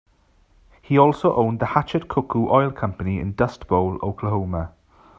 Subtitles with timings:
[0.81, 4.71] He also owned the Hatchet-Cuckoo Oil Company in Dust Bowl, Oklahoma.